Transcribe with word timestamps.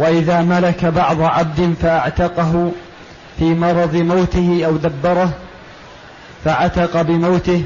وإذا 0.00 0.42
ملك 0.42 0.84
بعض 0.84 1.22
عبد 1.22 1.74
فأعتقه 1.82 2.72
في 3.38 3.54
مرض 3.54 3.96
موته 3.96 4.62
أو 4.66 4.76
دبره 4.76 5.32
فعتق 6.44 7.02
بموته 7.02 7.64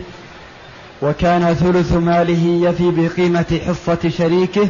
وكان 1.03 1.55
ثلث 1.55 1.93
ماله 1.93 2.69
يفي 2.69 2.91
بقيمة 2.91 3.61
حصة 3.67 4.09
شريكه 4.09 4.69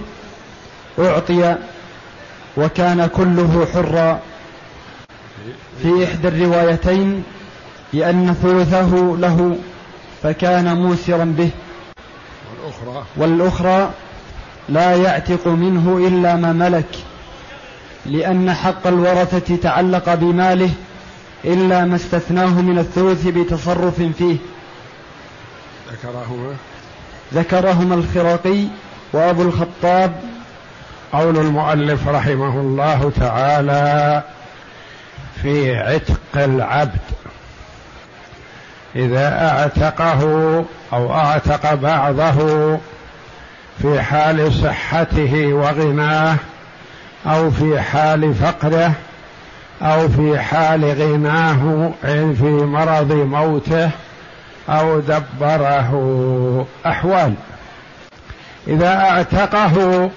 أعطي 0.98 1.56
وكان 2.56 3.06
كله 3.06 3.66
حرا. 3.74 4.20
في 5.82 6.04
إحدى 6.04 6.28
الروايتين 6.28 7.22
لأن 7.92 8.34
ثلثه 8.42 9.16
له 9.18 9.56
فكان 10.22 10.76
موسرا 10.76 11.24
به. 11.24 11.50
والأخرى, 12.50 13.04
والأخرى 13.16 13.90
لا 14.68 14.96
يعتق 14.96 15.48
منه 15.48 16.08
إلا 16.08 16.36
ما 16.36 16.52
ملك. 16.52 17.13
لأن 18.06 18.54
حق 18.54 18.86
الورثة 18.86 19.56
تعلق 19.56 20.14
بماله 20.14 20.70
إلا 21.44 21.84
ما 21.84 21.96
استثناه 21.96 22.60
من 22.60 22.78
الثلث 22.78 23.26
بتصرف 23.26 24.02
فيه. 24.18 24.36
ذكرهما. 25.92 26.56
ذكرهما 27.34 27.94
الخراقي 27.94 28.64
وأبو 29.12 29.42
الخطاب. 29.42 30.12
قول 31.12 31.36
المؤلف 31.38 32.08
رحمه 32.08 32.60
الله 32.60 33.12
تعالى 33.20 34.22
في 35.42 35.76
عتق 35.76 36.20
العبد. 36.36 37.00
إذا 38.96 39.48
أعتقه 39.50 40.22
أو 40.92 41.14
أعتق 41.14 41.74
بعضه 41.74 42.78
في 43.82 44.02
حال 44.02 44.52
صحته 44.52 45.52
وغناه 45.54 46.36
أو 47.26 47.50
في 47.50 47.80
حال 47.80 48.34
فقره 48.34 48.92
أو 49.82 50.08
في 50.08 50.38
حال 50.38 50.84
غناه 50.84 51.90
في 52.34 52.64
مرض 52.64 53.12
موته 53.12 53.90
أو 54.68 55.00
دبره 55.00 56.66
أحوال. 56.86 57.34
إذا 58.66 58.94
أعتقه 58.94 60.10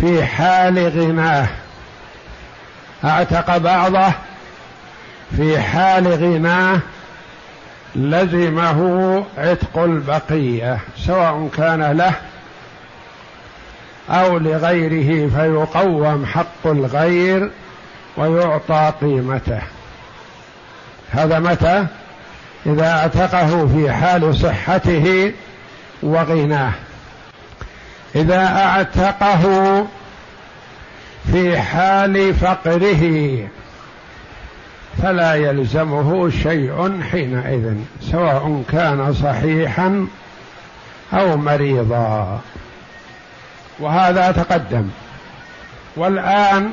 في 0.00 0.24
حال 0.24 0.78
غناه 0.78 1.46
أعتق 3.04 3.56
بعضه 3.56 4.12
في 5.36 5.60
حال 5.60 6.08
غناه 6.08 6.78
لزمه 7.96 9.24
عتق 9.38 9.78
البقية 9.78 10.78
سواء 11.06 11.48
كان 11.56 11.82
له 11.96 12.12
أو 14.10 14.38
لغيره 14.38 15.28
فيقوم 15.28 16.26
حق 16.26 16.66
الغير 16.66 17.50
ويعطى 18.16 18.92
قيمته. 19.00 19.60
هذا 21.10 21.38
متى؟ 21.38 21.86
إذا 22.66 22.90
اعتقه 22.90 23.66
في 23.66 23.92
حال 23.92 24.34
صحته 24.34 25.32
وغناه. 26.02 26.72
إذا 28.16 28.46
أعتقه 28.46 29.86
في 31.32 31.58
حال 31.58 32.34
فقره 32.34 33.38
فلا 35.02 35.34
يلزمه 35.34 36.30
شيء 36.30 37.00
حينئذ 37.10 37.74
سواء 38.00 38.62
كان 38.72 39.14
صحيحا 39.14 40.06
أو 41.12 41.36
مريضا. 41.36 42.40
وهذا 43.78 44.32
تقدم. 44.32 44.88
والآن 45.96 46.70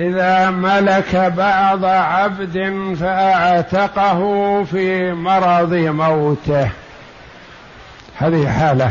إذا 0.00 0.50
ملك 0.50 1.16
بعض 1.16 1.84
عبد 1.84 2.94
فأعتقه 3.00 4.20
في 4.64 5.12
مرض 5.12 5.74
موته. 5.74 6.70
هذه 8.18 8.52
حالة. 8.52 8.90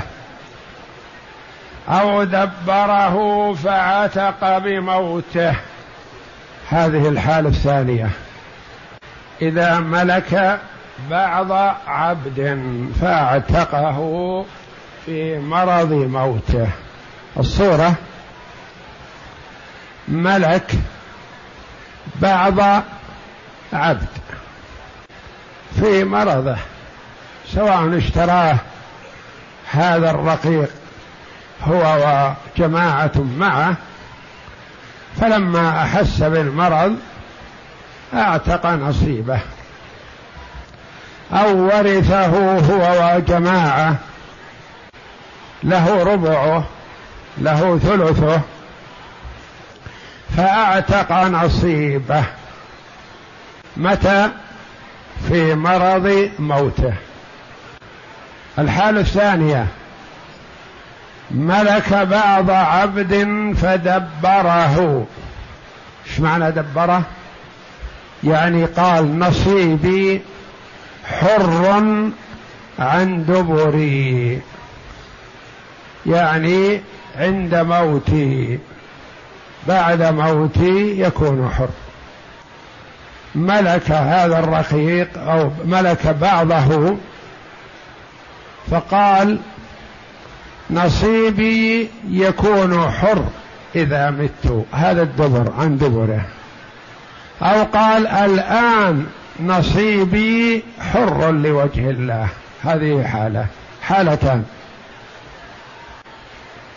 أو 1.89 2.23
دبره 2.23 3.53
فعتق 3.53 4.57
بموته. 4.57 5.55
هذه 6.69 7.09
الحالة 7.09 7.49
الثانية. 7.49 8.09
إذا 9.41 9.79
ملك 9.79 10.59
بعض 11.09 11.51
عبد 11.87 12.63
فأعتقه 13.01 14.45
في 15.05 15.39
مرض 15.39 15.93
موته. 15.93 16.67
الصورة 17.37 17.95
ملك 20.07 20.71
بعض 22.15 22.83
عبد 23.73 24.07
في 25.79 26.03
مرضه 26.03 26.57
سواء 27.53 27.97
اشتراه 27.97 28.55
هذا 29.71 30.11
الرقيق 30.11 30.69
هو 31.63 32.35
وجماعة 32.57 33.11
معه. 33.15 33.75
فلما 35.21 35.83
أحس 35.83 36.23
بالمرض 36.23 36.99
أعتق 38.13 38.65
نصيبه. 38.65 39.39
أو 41.33 41.57
ورثه 41.57 42.25
هو 42.57 43.15
وجماعة 43.15 43.95
له 45.63 46.03
ربعه. 46.03 46.63
له 47.37 47.77
ثلثه 47.77 48.41
فأعتق 50.37 51.11
نصيبه 51.11 52.23
متى؟ 53.77 54.29
في 55.27 55.55
مرض 55.55 56.29
موته. 56.39 56.93
الحالة 58.59 58.99
الثانية 58.99 59.67
ملك 61.31 61.93
بعض 61.93 62.49
عبد 62.49 63.13
فدبره. 63.61 65.05
إيش 66.07 66.19
معنى 66.19 66.51
دبره؟ 66.51 67.03
يعني 68.23 68.65
قال 68.65 69.19
نصيبي 69.19 70.21
حر 71.05 71.73
عن 72.79 73.25
دبري. 73.25 74.41
يعني 76.05 76.81
عند 77.17 77.55
موتي. 77.55 78.59
بعد 79.67 80.01
موتي 80.01 81.01
يكون 81.01 81.49
حر. 81.57 81.69
ملك 83.35 83.91
هذا 83.91 84.39
الرقيق 84.39 85.07
أو 85.17 85.51
ملك 85.65 86.07
بعضه 86.07 86.97
فقال 88.71 89.39
نصيبي 90.69 91.89
يكون 92.09 92.91
حر 92.91 93.23
إذا 93.75 94.09
مت. 94.09 94.65
هذا 94.71 95.01
الدبر 95.01 95.53
عن 95.59 95.77
دبره. 95.77 96.25
أو 97.41 97.63
قال 97.63 98.07
الآن 98.07 99.05
نصيبي 99.39 100.63
حر 100.93 101.31
لوجه 101.31 101.89
الله. 101.89 102.27
هذه 102.63 103.03
حالة. 103.03 103.45
حالتان. 103.81 104.43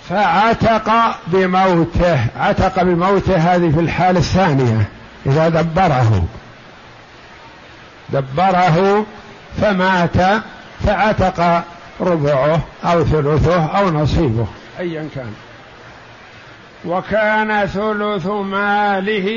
فعتق 0.08 1.16
بموته 1.26 2.18
عتق 2.36 2.82
بموته 2.82 3.36
هذه 3.36 3.70
في 3.70 3.80
الحالة 3.80 4.18
الثانية 4.18 4.88
إذا 5.26 5.48
دبره. 5.48 6.24
دبره 8.08 9.06
فمات 9.60 10.42
فعتق 10.86 11.64
ربعه 12.00 12.60
أو 12.84 13.04
ثلثه 13.04 13.66
أو 13.66 13.90
نصيبه 13.90 14.46
أيا 14.78 15.08
كان. 15.14 15.32
وكان 16.84 17.66
ثلث 17.66 18.26
ماله 18.26 19.28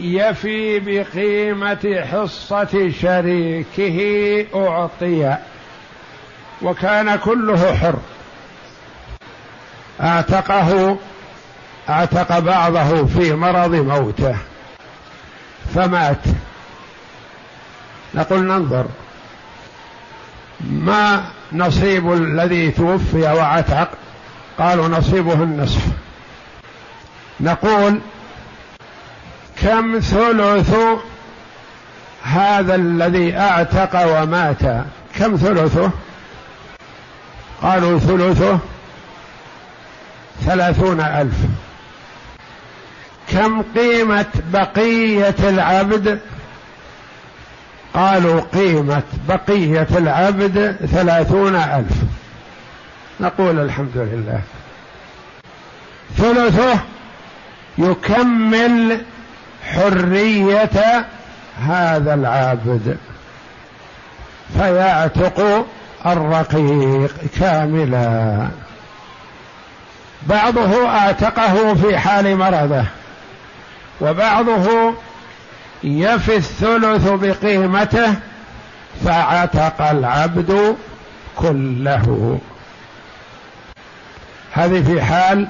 يفي 0.00 0.80
بقيمة 0.80 2.04
حصة 2.12 2.90
شريكه 3.00 4.46
أعطي. 4.54 5.36
وكان 6.62 7.16
كله 7.16 7.74
حر. 7.74 7.94
أعتقه 10.00 10.98
أعتق 11.88 12.38
بعضه 12.38 13.06
في 13.06 13.34
مرض 13.34 13.74
موته. 13.74 14.36
فمات. 15.74 16.18
نقول 18.14 18.44
ننظر. 18.44 18.86
ما 20.60 21.24
نصيب 21.52 22.12
الذي 22.12 22.70
توفي 22.70 23.22
وعتق 23.22 23.88
قالوا 24.58 24.88
نصيبه 24.88 25.32
النصف. 25.32 25.82
نقول 27.40 28.00
كم 29.62 29.98
ثلث 29.98 30.76
هذا 32.22 32.74
الذي 32.74 33.36
أعتق 33.36 34.22
ومات؟ 34.22 34.62
كم 35.18 35.36
ثلثه؟ 35.36 35.90
قالوا 37.62 37.98
ثلثه 37.98 38.58
ثلاثون 40.46 41.00
ألف. 41.00 41.36
كم 43.32 43.62
قيمة 43.62 44.26
بقية 44.52 45.34
العبد؟ 45.48 46.18
قالوا 47.94 48.40
قيمة 48.40 49.02
بقية 49.28 49.88
العبد 49.90 50.76
ثلاثون 50.92 51.54
ألف. 51.54 51.96
نقول 53.20 53.58
الحمد 53.58 53.96
لله. 53.96 54.40
ثلثه 56.16 56.80
يكمل 57.78 59.00
حرية 59.74 61.06
هذا 61.60 62.14
العابد 62.14 62.96
فيعتق 64.58 65.66
الرقيق 66.06 67.14
كاملا. 67.40 68.48
بعضه 70.28 70.88
اعتقه 70.88 71.74
في 71.74 71.98
حال 71.98 72.36
مرضه 72.36 72.84
وبعضه 74.00 74.94
يفي 75.84 76.36
الثلث 76.36 77.08
بقيمته 77.08 78.14
فعتق 79.04 79.82
العبد 79.82 80.76
كله. 81.36 82.38
هذه 84.52 84.82
في 84.82 85.02
حال 85.02 85.48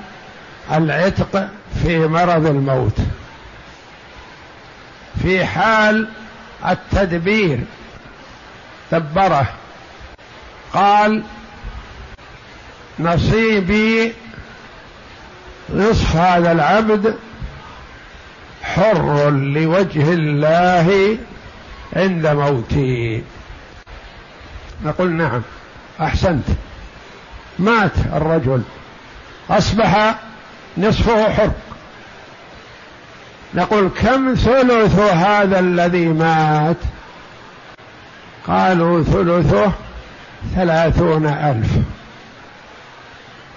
العتق 0.72 1.48
في 1.82 1.98
مرض 1.98 2.46
الموت. 2.46 2.96
في 5.22 5.44
حال 5.44 6.08
التدبير 6.68 7.60
دبره. 8.92 9.46
قال 10.74 11.22
نصيبي 12.98 14.12
نصف 15.74 16.16
هذا 16.16 16.52
العبد 16.52 17.14
حر 18.62 19.30
لوجه 19.30 20.12
الله 20.12 21.18
عند 21.96 22.26
موتي 22.26 23.22
نقول 24.84 25.12
نعم 25.12 25.42
أحسنت. 26.00 26.44
مات 27.58 27.92
الرجل. 28.12 28.62
أصبح 29.50 30.14
نصفه 30.78 31.32
حر. 31.32 31.50
نقول 33.54 33.90
كم 34.00 34.34
ثلث 34.34 34.98
هذا 34.98 35.58
الذي 35.58 36.08
مات؟ 36.08 36.76
قالوا 38.46 39.02
ثلثه 39.02 39.72
ثلاثون 40.54 41.26
ألف. 41.26 41.70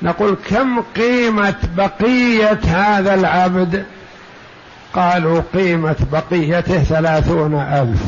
نقول 0.05 0.37
كم 0.49 0.81
قيمة 0.81 1.55
بقية 1.77 2.59
هذا 2.65 3.13
العبد؟ 3.13 3.85
قالوا 4.93 5.41
قيمة 5.53 5.95
بقيته 6.11 6.83
ثلاثون 6.83 7.53
ألف. 7.53 8.01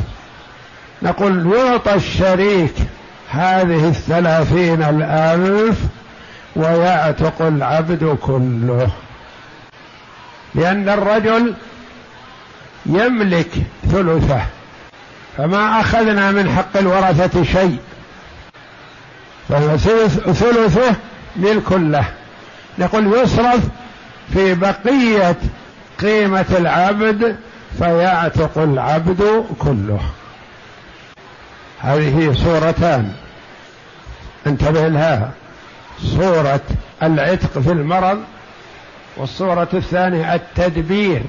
نقول 1.02 1.54
يعطى 1.54 1.94
الشريك 1.94 2.74
هذه 3.30 3.88
الثلاثين 3.88 4.84
الألف 4.84 5.80
ويعتق 6.56 7.42
العبد 7.42 8.18
كله. 8.22 8.90
لأن 10.56 10.90
الرجل 10.90 11.54
يملك 12.86 13.52
ثلثه 13.92 14.42
فما 15.38 15.82
أخذنا 15.82 16.32
من 16.32 16.50
حق 16.50 16.78
الورثة 16.78 17.44
شيء. 17.44 17.80
فهو 19.50 19.78
ثلثه 20.34 20.96
ملك 21.38 21.72
له 21.72 22.06
نقول 22.80 23.14
يصرف 23.14 23.60
في 24.34 24.54
بقية 24.54 25.36
قيمة 26.00 26.46
العبد 26.58 27.38
فيعتق 27.78 28.58
العبد 28.58 29.46
كله. 29.60 30.00
هذه 31.80 32.34
صورتان 32.34 33.14
انتبه 34.48 34.88
لها. 34.88 35.32
صورة 36.02 36.62
العتق 37.04 37.60
في 37.60 37.72
المرض 37.72 38.24
والصورة 39.18 39.68
الثانية 39.74 40.36
التدبير. 40.36 41.22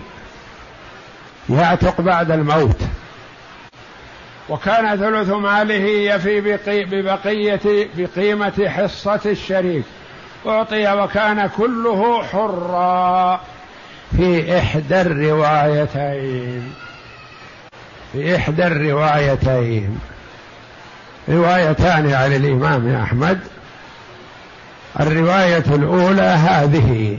يعتق 1.51 2.01
بعد 2.01 2.31
الموت. 2.31 2.81
وكان 4.49 4.97
ثلث 4.97 5.31
ماله 5.31 5.85
يفي 6.15 6.41
ببقية 6.85 7.89
بقيمة 7.97 8.69
حصة 8.69 9.21
الشريك. 9.27 9.85
أعطي 10.47 10.93
وكان 10.93 11.51
كله 11.57 12.23
حرا 12.23 13.41
في 14.17 14.59
إحدى 14.59 15.01
الروايتين. 15.01 16.73
في 18.13 18.37
إحدى 18.37 18.67
الروايتين. 18.67 19.99
روايتان 21.29 22.13
عن 22.13 22.33
الإمام 22.33 22.95
أحمد. 22.95 23.41
الرواية 25.01 25.65
الأولى 25.69 26.23
هذه. 26.23 27.19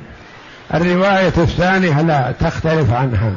الرواية 0.74 1.34
الثانية 1.38 2.02
لا 2.02 2.32
تختلف 2.40 2.94
عنها. 2.94 3.32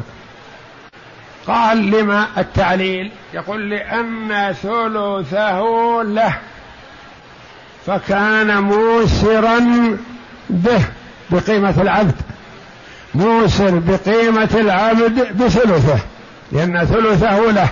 قال 1.46 1.90
لما 1.90 2.26
التعليل؟ 2.38 3.10
يقول 3.34 3.70
لأن 3.70 4.52
ثلثه 4.52 5.62
له. 6.02 6.34
فكان 7.86 8.62
موسرا 8.62 9.58
به 10.50 10.84
بقيمة 11.30 11.74
العبد. 11.82 12.14
موسر 13.14 13.78
بقيمة 13.78 14.50
العبد 14.54 15.36
بثلثه 15.36 15.98
لأن 16.52 16.84
ثلثه 16.84 17.50
له. 17.50 17.68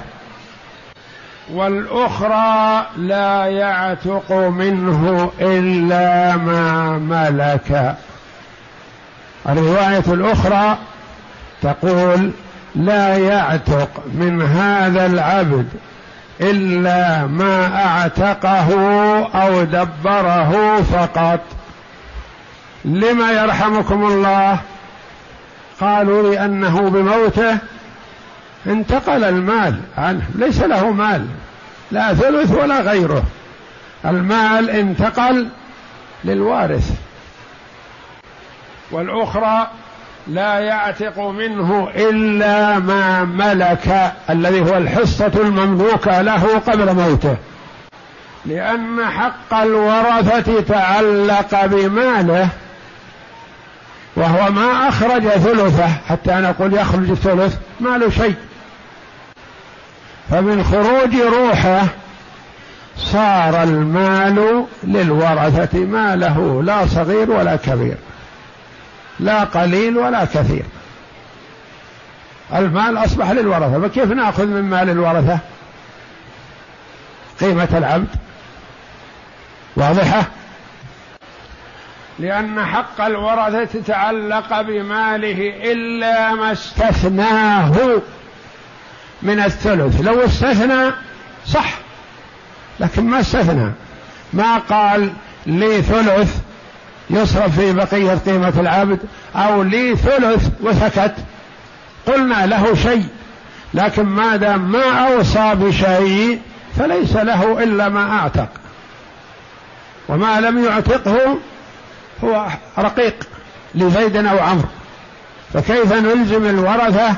والأخرى 1.53 2.87
لا 2.97 3.47
يعتق 3.47 4.33
منه 4.33 5.31
إلا 5.41 6.37
ما 6.37 6.99
ملك. 6.99 7.97
الرواية 9.49 10.05
الأخرى 10.09 10.79
تقول 11.63 12.31
لا 12.75 13.17
يعتق 13.17 13.89
من 14.15 14.43
هذا 14.43 15.07
العبد 15.07 15.67
إلا 16.41 17.27
ما 17.27 17.85
أعتقه 17.87 18.69
أو 19.35 19.65
دبره 19.65 20.83
فقط. 20.83 21.41
لما 22.85 23.33
يرحمكم 23.33 24.05
الله؟ 24.05 24.59
قالوا 25.81 26.35
لأنه 26.35 26.91
بموته 26.91 27.59
انتقل 28.67 29.25
المال 29.25 29.81
عنه. 29.99 30.23
ليس 30.35 30.63
له 30.63 30.91
مال 30.91 31.27
لا 31.91 32.15
ثلث 32.15 32.51
ولا 32.51 32.81
غيره. 32.81 33.23
المال 34.05 34.71
انتقل 34.71 35.49
للوارث. 36.25 36.91
والأخرى 38.91 39.71
لا 40.27 40.59
يعتق 40.59 41.19
منه 41.19 41.89
إلا 41.97 42.79
ما 42.79 43.25
ملك 43.25 44.13
الذي 44.31 44.61
هو 44.61 44.77
الحصة 44.77 45.33
المملوكة 45.35 46.23
له 46.23 46.59
قبل 46.59 46.95
موته. 46.95 47.37
لأن 48.47 49.07
حق 49.07 49.55
الورثة 49.55 50.61
تعلق 50.61 51.67
بماله 51.67 52.49
وهو 54.17 54.51
ما 54.51 54.89
أخرج 54.89 55.23
ثلثه 55.29 55.89
حتى 56.09 56.33
نقول 56.33 56.75
يخرج 56.75 57.11
الثلث 57.11 57.57
ما 57.81 57.99
له 57.99 58.11
شيء. 58.11 58.35
فمن 60.31 60.65
خروج 60.65 61.17
روحه 61.17 61.87
صار 62.97 63.63
المال 63.63 64.65
للورثة 64.85 65.79
ما 65.79 66.17
له 66.17 66.63
لا 66.63 66.87
صغير 66.87 67.31
ولا 67.31 67.57
كبير. 67.57 67.97
لا 69.21 69.45
قليل 69.45 69.99
ولا 69.99 70.25
كثير. 70.25 70.65
المال 72.55 72.97
أصبح 72.97 73.31
للورثة 73.31 73.89
فكيف 73.89 74.13
نأخذ 74.13 74.47
من 74.47 74.63
مال 74.63 74.91
الورثة؟ 74.91 75.39
قيمة 77.41 77.69
العبد 77.73 78.09
واضحة؟ 79.77 80.25
لأن 82.19 82.65
حق 82.65 83.01
الورثة 83.01 83.81
تعلق 83.87 84.61
بماله 84.61 85.73
إلا 85.73 86.35
ما 86.35 86.53
استثناه 86.53 88.01
من 89.23 89.41
الثلث. 89.41 90.01
لو 90.01 90.25
استثنى 90.25 90.93
صح 91.47 91.75
لكن 92.81 93.05
ما 93.05 93.21
استثنى. 93.21 93.73
ما 94.33 94.59
قال 94.59 95.13
لي 95.47 95.83
ثلث 95.83 96.50
يصرف 97.11 97.61
في 97.61 97.73
بقية 97.73 98.15
قيمة 98.15 98.53
العبد 98.59 98.99
أو 99.37 99.63
لي 99.63 99.97
ثلث 99.97 100.49
وسكت. 100.61 101.15
قلنا 102.07 102.47
له 102.47 102.75
شيء 102.75 103.05
لكن 103.75 104.03
ما 104.03 104.37
دام 104.37 104.73
ما 104.73 104.85
أوصى 104.85 105.55
بشيء 105.55 106.41
فليس 106.79 107.17
له 107.17 107.63
إلا 107.63 107.89
ما 107.89 108.19
أعتق. 108.19 108.49
وما 110.09 110.41
لم 110.41 110.65
يعتقه 110.65 111.39
هو 112.25 112.47
رقيق 112.79 113.15
لزيد 113.75 114.17
أو 114.17 114.39
عمرو. 114.39 114.69
فكيف 115.55 115.93
نلزم 115.93 116.47
الورثة؟ 116.47 117.15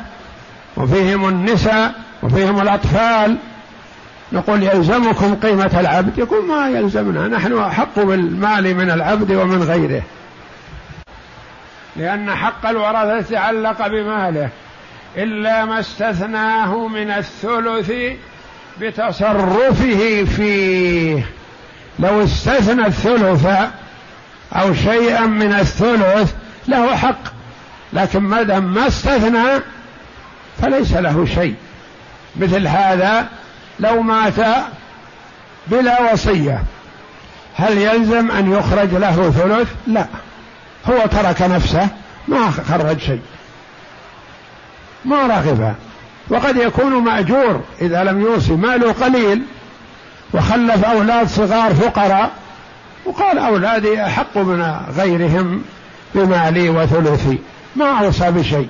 وفيهم 0.76 1.28
النساء 1.28 1.94
وفيهم 2.22 2.60
الأطفال 2.60 3.36
نقول 4.32 4.62
يلزمكم 4.62 5.34
قيمة 5.34 5.80
العبد. 5.80 6.18
يقول 6.18 6.46
ما 6.46 6.68
يلزمنا 6.68 7.28
نحن 7.28 7.58
أحق 7.58 8.00
بالمال 8.00 8.74
من 8.74 8.90
العبد 8.90 9.32
ومن 9.32 9.62
غيره. 9.62 10.02
لأن 11.96 12.34
حق 12.34 12.66
الورثة 12.66 13.20
تعلق 13.30 13.86
بماله. 13.86 14.48
إلا 15.16 15.64
ما 15.64 15.80
استثناه 15.80 16.88
من 16.88 17.10
الثلث 17.10 17.92
بتصرفه 18.80 20.24
فيه. 20.24 21.26
لو 21.98 22.24
استثنى 22.24 22.86
الثلث 22.86 23.46
أو 24.52 24.74
شيئا 24.74 25.26
من 25.26 25.52
الثلث 25.52 26.34
له 26.68 26.96
حق. 26.96 27.22
لكن 27.92 28.18
ما 28.18 28.42
دام 28.42 28.74
ما 28.74 28.86
استثنى 28.86 29.60
فليس 30.62 30.92
له 30.92 31.26
شيء. 31.34 31.54
مثل 32.36 32.66
هذا 32.66 33.26
لو 33.82 34.02
مات 34.02 34.34
بلا 35.66 36.12
وصية 36.12 36.62
هل 37.56 37.78
يلزم 37.78 38.30
أن 38.30 38.52
يخرج 38.52 38.94
له 38.94 39.30
ثلث؟ 39.30 39.68
لا. 39.86 40.06
هو 40.86 41.06
ترك 41.06 41.42
نفسه 41.42 41.88
ما 42.28 42.50
خرج 42.50 42.98
شيء. 42.98 43.20
ما 45.04 45.26
رغب. 45.26 45.74
وقد 46.30 46.56
يكون 46.56 46.92
مأجور 46.92 47.60
إذا 47.80 48.04
لم 48.04 48.20
يوصي 48.20 48.52
ماله 48.52 48.92
قليل. 48.92 49.42
وخلف 50.34 50.84
أولاد 50.84 51.28
صغار 51.28 51.74
فقراء. 51.74 52.30
وقال 53.04 53.38
أولادي 53.38 54.02
أحق 54.06 54.38
من 54.38 54.76
غيرهم 54.96 55.62
بمالي 56.14 56.68
وثلثي. 56.68 57.38
ما 57.76 58.04
أوصى 58.04 58.30
بشيء. 58.30 58.68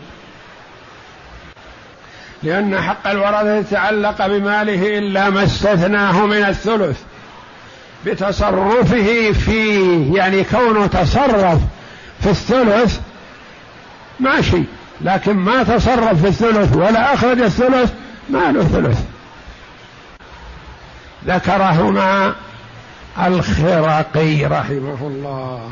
لأن 2.43 2.81
حق 2.81 3.09
الورثة 3.09 3.59
يتعلق 3.59 4.27
بماله 4.27 4.99
إلا 4.99 5.31
ما 5.31 5.45
استثناه 5.45 6.27
من 6.27 6.45
الثلث. 6.45 7.01
بتصرفه 8.07 9.33
فيه 9.33 10.17
يعني 10.17 10.45
كونه 10.45 10.87
تصرف 10.87 11.59
في 12.21 12.31
الثلث 12.31 13.01
ماشي. 14.21 14.63
لكن 15.01 15.33
ما 15.33 15.63
تصرف 15.63 16.23
في 16.23 16.29
الثلث 16.29 16.77
ولا 16.77 17.15
أخرج 17.15 17.41
الثلث 17.41 17.93
ما 18.31 18.53
له 18.53 18.63
ثلث. 18.63 19.01
ذكرهما 21.27 22.35
الخرقي 23.27 24.45
رحمه 24.45 24.99
الله. 25.01 25.71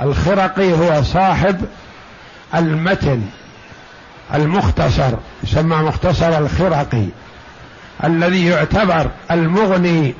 الخرقي 0.00 0.72
هو 0.72 1.02
صاحب 1.02 1.64
المتن. 2.54 3.22
المختصر 4.34 5.12
يسمى 5.44 5.76
مختصر 5.76 6.38
الخرقي 6.38 7.06
الذي 8.04 8.46
يعتبر 8.46 9.10
المغني 9.30 10.14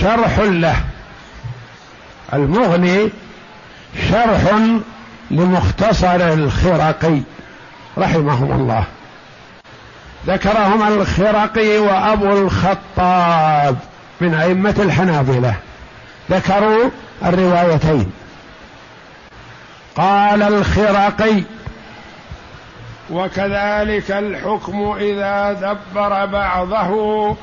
شرح 0.00 0.38
له. 0.38 0.76
المغني 2.32 3.10
شرح 4.10 4.42
لمختصر 5.30 6.32
الخرقي 6.32 7.20
رحمهم 7.98 8.52
الله. 8.52 8.84
ذكرهما 10.26 10.88
الخرقي 10.88 11.78
وأبو 11.78 12.32
الخطاب 12.32 13.76
من 14.20 14.34
أئمة 14.34 14.74
الحنابلة. 14.78 15.54
ذكروا 16.30 16.90
الروايتين. 17.24 18.12
قال 19.96 20.42
الخرقي 20.42 21.42
وكذلك 23.10 24.10
الحكم 24.10 24.96
إذا 25.00 25.52
دبر 25.52 26.26
بعضه 26.26 27.36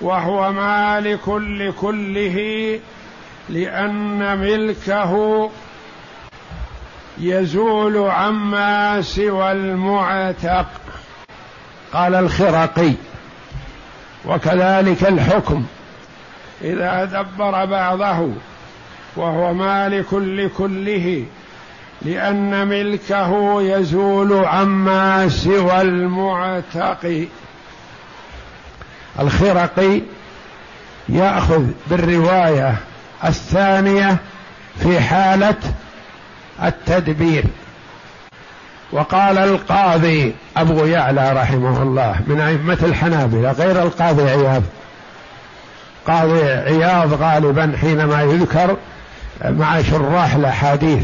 وهو 0.00 0.52
مالك 0.52 1.28
لكله 1.28 2.78
لأن 3.48 4.38
ملكه 4.38 5.50
يزول 7.18 8.10
عما 8.10 9.02
سوى 9.02 9.52
المعتق. 9.52 10.66
قال 11.92 12.14
الخرقي 12.14 12.92
وكذلك 14.26 15.08
الحكم. 15.08 15.66
إذا 16.62 17.04
دبر 17.04 17.64
بعضه 17.64 18.30
وهو 19.16 19.54
مالك 19.54 20.12
لكله 20.12 21.24
لأن 22.02 22.68
ملكه 22.68 23.62
يزول 23.62 24.44
عما 24.44 25.28
سوى 25.28 25.80
المعتق. 25.80 27.28
الخرقي 29.20 30.02
يأخذ 31.08 31.64
بالرواية 31.86 32.76
الثانية 33.24 34.16
في 34.78 35.00
حالة 35.00 35.56
التدبير. 36.62 37.44
وقال 38.92 39.38
القاضي 39.38 40.34
أبو 40.56 40.84
يعلى 40.84 41.32
رحمه 41.32 41.82
الله 41.82 42.16
من 42.26 42.40
أئمة 42.40 42.78
الحنابلة 42.82 43.52
غير 43.52 43.82
القاضي 43.82 44.22
عياض. 44.22 44.62
قاضي 46.06 46.42
عياض 46.42 47.22
غالبا 47.22 47.72
حينما 47.80 48.22
يذكر 48.22 48.76
مع 49.44 49.82
شراح 49.82 50.34
الأحاديث 50.34 51.02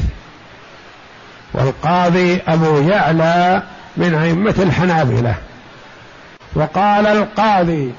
والقاضي 1.52 2.40
أبو 2.48 2.78
يعلى 2.78 3.62
من 3.96 4.14
أئمة 4.14 4.54
الحنابلة. 4.58 5.34
وقال 6.54 7.06
القاضي 7.06 7.92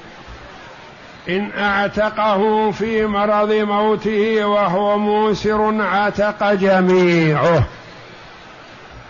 إن 1.28 1.50
أعتقه 1.58 2.70
في 2.70 3.06
مرض 3.06 3.52
موته 3.52 4.44
وهو 4.44 4.98
موسر 4.98 5.82
عتق 5.82 6.52
جميعه. 6.52 7.62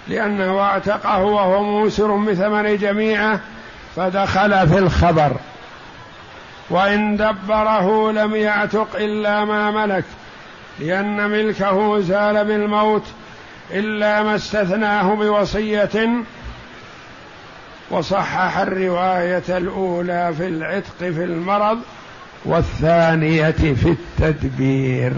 لأنه 0.09 0.61
أعتقه 0.61 1.19
وهو 1.19 1.63
موسر 1.63 2.17
بثمن 2.17 2.77
جميعه 2.77 3.41
فدخل 3.97 4.69
في 4.69 4.79
الخبر. 4.79 5.33
وإن 6.71 7.17
دبره 7.17 8.13
لم 8.13 8.35
يعتق 8.37 8.89
إلا 8.97 9.45
ما 9.45 9.71
ملك 9.71 10.05
لأن 10.79 11.31
ملكه 11.31 12.01
زال 12.01 12.45
بالموت 12.45 13.03
إلا 13.71 14.23
ما 14.23 14.37
استثناه 14.37 15.15
بوصية 15.15 16.09
وصحح 17.91 18.59
الرواية 18.59 19.43
الأولى 19.49 20.35
في 20.37 20.47
العتق 20.47 20.99
في 20.99 21.25
المرض 21.25 21.79
والثانية 22.45 23.51
في 23.51 23.97
التدبير. 24.21 25.13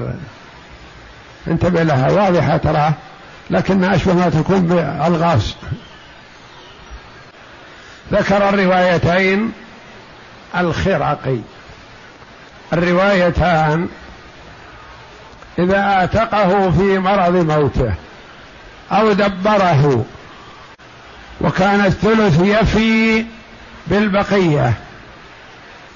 انتبه 1.49 1.83
لها 1.83 2.11
واضحة 2.11 2.57
ترى 2.57 2.93
لكنها 3.51 3.97
أشبه 3.97 4.15
ما 4.15 4.29
تكون 4.29 4.61
بالغاص 4.61 5.57
ذكر 8.13 8.49
الروايتين 8.49 9.53
الخرقي. 10.57 11.39
الروايتان 12.73 13.89
إذا 15.59 15.79
اعتقه 15.79 16.71
في 16.71 16.99
مرض 16.99 17.37
موته. 17.37 17.95
أو 18.93 19.13
دبره. 19.13 20.05
وكان 21.41 21.81
الثلث 21.81 22.41
يفي 22.41 23.25
بالبقية. 23.87 24.73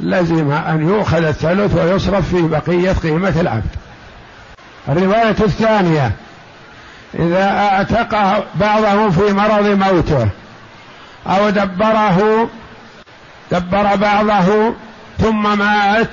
لزم 0.01 0.53
أن 0.53 0.89
يؤخذ 0.89 1.25
الثلث 1.25 1.75
ويصرف 1.75 2.29
في 2.29 2.43
بقية 2.43 2.93
قيمة 2.93 3.41
العبد. 3.41 3.71
الرواية 4.89 5.37
الثانية. 5.41 6.13
إذا 7.15 7.51
أعتق 7.51 8.45
بعضه 8.55 9.11
في 9.11 9.33
مرض 9.33 9.67
موته 9.67 10.29
أو 11.27 11.51
دبره 11.51 12.49
دبر 13.53 13.97
بعضه 13.97 14.75
ثم 15.19 15.59
مات 15.59 16.11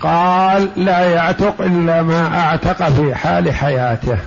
قال 0.00 0.70
لا 0.76 1.14
يعتق 1.14 1.54
إلا 1.60 2.02
ما 2.02 2.40
أعتق 2.40 2.88
في 2.88 3.14
حال 3.14 3.54
حياته. 3.54 4.18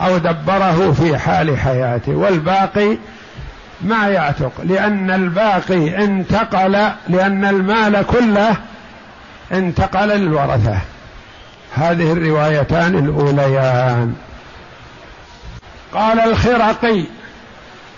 أو 0.00 0.18
دبره 0.18 0.92
في 0.92 1.18
حال 1.18 1.58
حياته 1.58 2.12
والباقي 2.12 2.96
ما 3.80 4.08
يعتق. 4.08 4.52
لأن 4.64 5.10
الباقي 5.10 6.04
انتقل 6.04 6.72
لأن 7.08 7.44
المال 7.44 8.06
كله 8.06 8.56
انتقل 9.52 10.08
للورثة. 10.08 10.78
هذه 11.74 12.12
الروايتان 12.12 12.94
الأوليان. 12.94 14.14
قال 15.94 16.20
الخرقي 16.20 17.04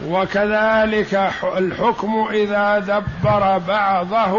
وكذلك 0.07 1.31
الحكم 1.57 2.29
إذا 2.33 2.79
دبر 2.79 3.59
بعضه 3.59 4.37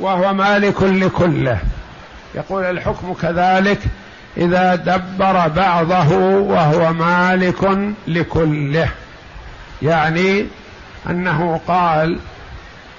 وهو 0.00 0.34
مالك 0.34 0.82
لكله. 0.82 1.58
يقول 2.34 2.64
الحكم 2.64 3.14
كذلك 3.22 3.78
إذا 4.36 4.74
دبر 4.74 5.48
بعضه 5.48 6.16
وهو 6.26 6.92
مالك 6.92 7.92
لكله. 8.06 8.88
يعني 9.82 10.46
أنه 11.10 11.60
قال 11.68 12.18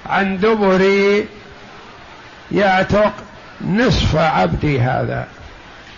عن 0.06 0.38
دبري 0.38 1.26
يعتق 2.52 3.12
نصف 3.60 4.16
عبدي 4.16 4.80
هذا 4.80 5.26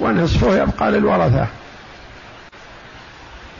ونصفه 0.00 0.62
يبقى 0.62 0.90
للورثة. 0.90 1.46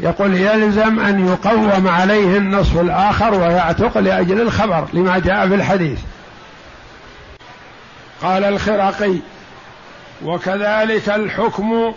يقول 0.00 0.34
يلزم 0.34 1.00
أن 1.00 1.26
يقوم 1.28 1.88
عليه 1.88 2.36
النصف 2.38 2.80
الآخر 2.80 3.34
ويعتق 3.34 3.98
لأجل 3.98 4.40
الخبر 4.40 4.88
لما 4.92 5.18
جاء 5.18 5.48
في 5.48 5.54
الحديث. 5.54 5.98
قال 8.22 8.44
الخرقي 8.44 9.14
وكذلك 10.24 11.08
الحكم 11.08 11.94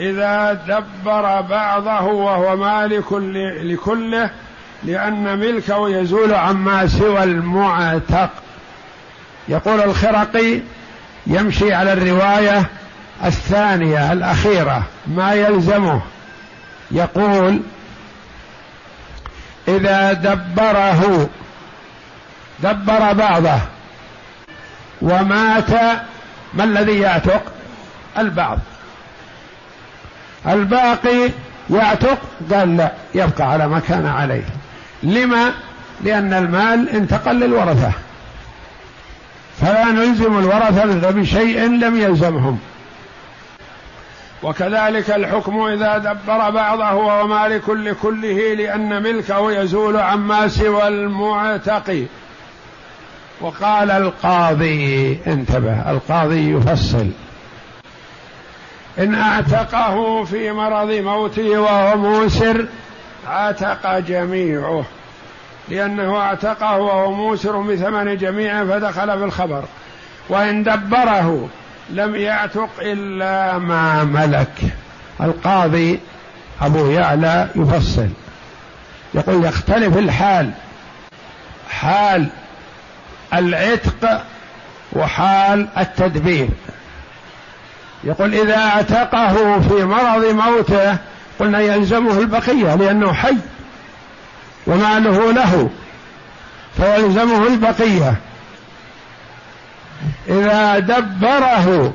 إذا 0.00 0.52
دبر 0.52 1.40
بعضه 1.40 2.00
وهو 2.00 2.56
مالك 2.56 3.12
لكله 3.62 4.30
لأن 4.82 5.38
ملكه 5.38 5.88
يزول 5.88 6.34
عما 6.34 6.86
سوى 6.86 7.22
المعتق. 7.22 8.30
يقول 9.48 9.80
الخرقي 9.80 10.60
يمشي 11.26 11.74
على 11.74 11.92
الرواية 11.92 12.66
الثانية 13.24 14.12
الأخيرة 14.12 14.82
ما 15.06 15.32
يلزمه. 15.34 16.00
يقول 16.90 17.60
إذا 19.68 20.12
دبره 20.12 21.28
دبر 22.62 23.12
بعضه 23.12 23.58
ومات 25.02 25.70
ما 26.56 26.64
الذي 26.64 26.98
يعتق؟ 26.98 27.42
البعض 28.18 28.58
الباقي 30.46 31.30
يعتق؟ 31.70 32.18
قال 32.52 32.76
لا 32.76 32.92
يبقى 33.14 33.50
على 33.50 33.68
ما 33.68 33.78
كان 33.80 34.06
عليه. 34.06 34.44
لما؟ 35.02 35.52
لأن 36.04 36.32
المال 36.32 36.88
انتقل 36.88 37.40
للورثة. 37.40 37.92
فلا 39.60 39.84
نلزم 39.84 40.38
الورثة 40.38 41.10
بشيء 41.10 41.60
لم 41.66 42.00
يلزمهم. 42.00 42.58
وكذلك 44.42 45.10
الحكم 45.10 45.60
إذا 45.62 45.98
دبر 45.98 46.50
بعضه 46.50 46.94
وهو 46.94 47.26
مالك 47.26 47.68
لكله 47.68 48.54
لأن 48.54 49.02
ملكه 49.02 49.52
يزول 49.52 49.96
عما 49.96 50.48
سوى 50.48 50.88
المعتق. 50.88 52.06
وقال 53.40 53.90
القاضي 53.90 55.18
انتبه 55.26 55.90
القاضي 55.90 56.50
يفصل. 56.50 57.10
إن 58.98 59.14
أعتقه 59.14 60.24
في 60.24 60.52
مرض 60.52 60.90
موته 60.90 61.58
وهو 61.58 61.96
موسر 61.96 62.66
عتق 63.28 63.98
جميعه. 63.98 64.84
لأنه 65.68 66.16
أعتقه 66.16 66.76
وهو 66.76 67.12
موسر 67.12 67.60
بثمن 67.60 68.16
جميعه 68.16 68.64
فدخل 68.64 69.18
في 69.18 69.24
الخبر. 69.24 69.64
وإن 70.28 70.62
دبره 70.62 71.48
لم 71.90 72.16
يعتق 72.16 72.70
إلا 72.80 73.58
ما 73.58 74.04
ملك. 74.04 74.52
القاضي 75.20 76.00
أبو 76.62 76.90
يعلى 76.90 77.48
يفصل. 77.56 78.08
يقول 79.14 79.44
يختلف 79.44 79.98
الحال. 79.98 80.50
حال 81.70 82.28
العتق 83.34 84.24
وحال 84.92 85.68
التدبير. 85.78 86.48
يقول 88.04 88.34
إذا 88.34 88.56
اعتقه 88.56 89.60
في 89.60 89.84
مرض 89.84 90.24
موته 90.24 90.96
قلنا 91.38 91.60
يلزمه 91.60 92.18
البقية 92.18 92.74
لأنه 92.74 93.12
حي 93.12 93.36
وماله 94.66 95.32
له 95.32 95.70
فيلزمه 96.76 97.46
البقية. 97.46 98.14
إذا 100.28 100.78
دبره 100.78 101.92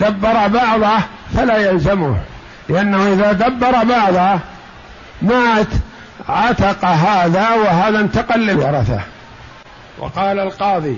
دبر 0.00 0.48
بعضه 0.48 1.02
فلا 1.36 1.56
يلزمه 1.56 2.16
لأنه 2.68 3.12
إذا 3.12 3.32
دبر 3.32 3.84
بعضه 3.84 4.40
مات 5.22 5.66
عتق 6.28 6.84
هذا 6.84 7.54
وهذا 7.54 8.00
انتقل 8.00 8.40
للورثة. 8.40 9.00
وقال 9.98 10.38
القاضي 10.38 10.96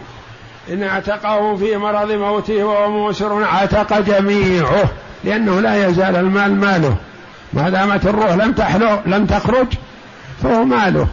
إن 0.72 0.82
أعتقه 0.82 1.56
في 1.56 1.76
مرض 1.76 2.12
موته 2.12 2.64
وهو 2.64 2.90
موسر 2.90 3.44
عتق 3.44 3.98
جميعه 3.98 4.85
لأنه 5.24 5.61
لا 5.61 5.88
يزال 5.88 6.16
المال 6.16 6.56
ماله. 6.61 6.96
ما 7.52 7.70
دامت 7.70 8.06
الروح 8.06 8.32
لم 8.32 8.52
تحلو 8.52 8.98
لم 9.06 9.26
تخرج 9.26 9.66
فهو 10.42 10.64
ماله. 10.64 11.06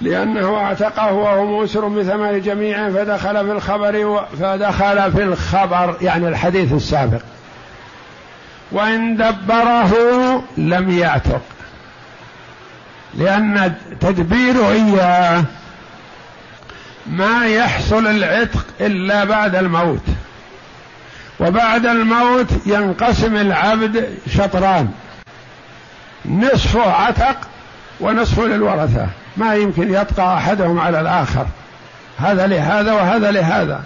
لأنه 0.00 0.56
أعتقه 0.56 1.12
وهو 1.12 1.46
موسر 1.46 1.88
بثمن 1.88 2.40
جميعه 2.40 2.90
فدخل 2.90 3.46
في 3.46 3.52
الخبر 3.52 4.24
فدخل 4.40 5.12
في 5.12 5.22
الخبر 5.22 5.96
يعني 6.00 6.28
الحديث 6.28 6.72
السابق. 6.72 7.20
وإن 8.72 9.16
دبره 9.16 9.92
لم 10.56 10.90
يعتق. 10.90 11.40
لأن 13.14 13.74
تدبير 14.00 14.70
إياه 14.70 15.44
ما 17.08 17.46
يحصل 17.46 18.06
العتق 18.06 18.66
إلا 18.80 19.24
بعد 19.24 19.54
الموت. 19.54 20.04
وبعد 21.40 21.86
الموت 21.86 22.66
ينقسم 22.66 23.36
العبد 23.36 24.18
شطران. 24.36 24.88
نصفه 26.26 26.92
عتق 26.92 27.36
ونصفه 28.00 28.42
للورثة. 28.42 29.06
ما 29.36 29.54
يمكن 29.54 29.88
يبقى 29.88 30.36
أحدهم 30.36 30.78
على 30.78 31.00
الآخر. 31.00 31.46
هذا 32.18 32.46
لهذا 32.46 32.92
وهذا 32.92 33.30
لهذا. 33.30 33.82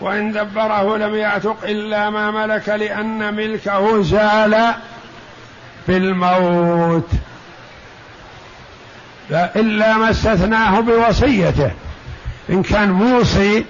وإن 0.00 0.32
دبره 0.32 0.96
لم 0.96 1.14
يعتق 1.14 1.56
إلا 1.64 2.10
ما 2.10 2.30
ملك 2.30 2.68
لأن 2.68 3.34
ملكه 3.34 4.02
زال 4.02 4.74
بالموت. 5.88 7.10
إلا 9.30 9.96
ما 9.96 10.10
استثناه 10.10 10.80
بوصيته. 10.80 11.70
إن 12.50 12.62
كان 12.62 12.90
موصي 12.90 13.64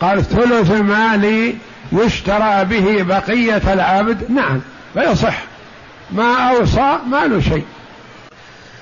قال 0.00 0.24
ثلث 0.24 0.70
مالي 0.70 1.54
يشترى 1.92 2.64
به 2.64 3.02
بقية 3.02 3.72
العبد. 3.72 4.30
نعم 4.30 4.60
فيصح 4.94 5.36
ما 6.10 6.34
أوصى 6.34 6.98
ما 7.10 7.26
له 7.26 7.40
شيء 7.40 7.64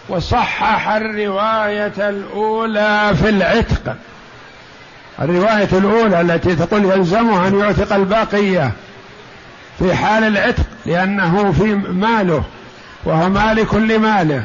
وصحح 0.09 0.89
الرواية 0.89 2.09
الأولى 2.09 3.13
في 3.23 3.29
العتق. 3.29 3.97
الرواية 5.23 5.69
الأولى 5.73 6.21
التي 6.21 6.57
تقول 6.57 6.85
يلزمه 6.85 7.49
أن 7.49 7.61
يعتق 7.61 7.95
الباقية 7.95 8.73
في 9.79 9.95
حال 9.95 10.25
العتق 10.25 10.67
لأنه 10.87 11.53
في 11.53 11.75
ماله 11.75 12.43
وهو 13.05 13.29
مالك 13.29 13.75
لماله. 13.75 14.43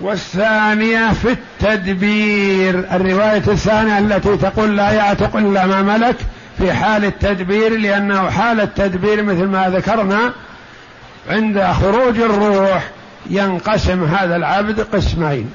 والثانية 0.00 1.12
في 1.12 1.28
التدبير 1.30 2.78
الرواية 2.78 3.42
الثانية 3.48 3.98
التي 3.98 4.36
تقول 4.36 4.76
لا 4.76 4.90
يعتق 4.90 5.36
إلا 5.36 5.66
ما 5.66 5.82
ملك 5.82 6.16
في 6.58 6.72
حال 6.72 7.04
التدبير 7.04 7.78
لأنه 7.78 8.30
حال 8.30 8.60
التدبير 8.60 9.22
مثل 9.22 9.44
ما 9.44 9.68
ذكرنا 9.68 10.32
عند 11.30 11.62
خروج 11.82 12.18
الروح 12.18 12.90
ينقسم 13.30 14.04
هذا 14.04 14.36
العبد 14.36 14.80
قسمين. 14.80 15.50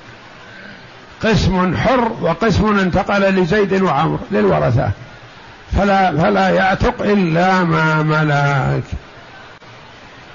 قسم 1.23 1.77
حر 1.77 2.11
وقسم 2.21 2.79
انتقل 2.79 3.21
لزيد 3.21 3.81
وعمر 3.81 4.19
للورثة. 4.31 4.91
فلا 5.77 6.11
فلا 6.11 6.49
يعتق 6.49 7.01
إلا 7.01 7.63
ما 7.63 8.03
ملك. 8.03 8.83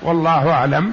والله 0.02 0.50
أعلم. 0.50 0.92